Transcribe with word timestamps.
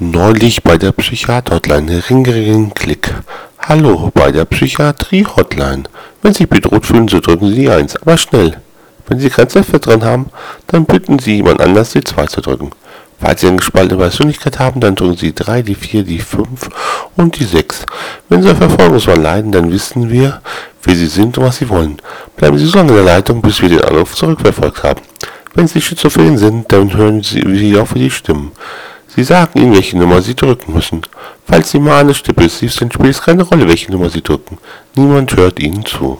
Neulich 0.00 0.62
bei 0.62 0.78
der 0.78 0.92
Psychiater-Hotline. 0.92 2.04
Ring, 2.08 2.72
klick. 2.72 3.12
Hallo, 3.58 4.12
bei 4.14 4.30
der 4.30 4.44
Psychiatrie-Hotline. 4.44 5.82
Wenn 6.22 6.32
Sie 6.32 6.44
sich 6.44 6.48
bedroht 6.48 6.86
fühlen, 6.86 7.08
so 7.08 7.18
drücken 7.18 7.48
Sie 7.48 7.56
die 7.56 7.68
1, 7.68 7.96
aber 7.96 8.16
schnell. 8.16 8.58
Wenn 9.08 9.18
Sie 9.18 9.28
kein 9.28 9.48
Zepter 9.48 9.80
drin 9.80 10.04
haben, 10.04 10.26
dann 10.68 10.84
bitten 10.84 11.18
Sie 11.18 11.38
jemand 11.38 11.60
anders, 11.60 11.90
die 11.90 12.04
2 12.04 12.26
zu 12.26 12.40
drücken. 12.40 12.70
Falls 13.20 13.40
Sie 13.40 13.48
eine 13.48 13.56
gespaltene 13.56 14.00
Persönlichkeit 14.00 14.60
haben, 14.60 14.80
dann 14.80 14.94
drücken 14.94 15.16
Sie 15.16 15.34
3, 15.34 15.62
die 15.62 15.74
4, 15.74 16.04
die 16.04 16.20
5 16.20 16.46
und 17.16 17.36
die 17.36 17.44
6. 17.44 17.84
Wenn 18.28 18.44
Sie 18.44 18.50
an 18.50 18.56
Verfolgungswahn 18.56 19.20
leiden, 19.20 19.50
dann 19.50 19.72
wissen 19.72 20.10
wir, 20.10 20.42
wer 20.84 20.94
Sie 20.94 21.08
sind 21.08 21.36
und 21.38 21.44
was 21.44 21.56
Sie 21.56 21.68
wollen. 21.68 22.00
Bleiben 22.36 22.56
Sie 22.56 22.66
so 22.66 22.78
lange 22.78 22.90
in 22.90 22.96
der 22.98 23.04
Leitung, 23.04 23.42
bis 23.42 23.60
wir 23.60 23.68
den 23.68 23.82
Anruf 23.82 24.14
zurückverfolgt 24.14 24.84
haben. 24.84 25.00
Wenn 25.54 25.66
Sie 25.66 25.80
schizophren 25.80 26.38
sind, 26.38 26.70
dann 26.70 26.96
hören 26.96 27.24
Sie 27.24 27.76
auf 27.76 27.88
für 27.88 27.98
die 27.98 28.12
Stimmen. 28.12 28.52
Sie 29.14 29.24
sagen 29.24 29.58
ihnen, 29.60 29.74
welche 29.74 29.98
Nummer 29.98 30.22
sie 30.22 30.34
drücken 30.34 30.74
müssen. 30.74 31.02
Falls 31.46 31.70
sie 31.70 31.80
Stippe 32.14 32.44
ist, 32.44 32.58
sind, 32.68 32.92
spielt 32.92 33.10
es 33.10 33.22
keine 33.22 33.42
Rolle, 33.42 33.66
welche 33.66 33.90
Nummer 33.90 34.10
sie 34.10 34.22
drücken. 34.22 34.58
Niemand 34.94 35.34
hört 35.36 35.58
ihnen 35.60 35.84
zu. 35.84 36.18